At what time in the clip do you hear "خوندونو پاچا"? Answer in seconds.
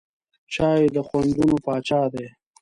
1.07-2.01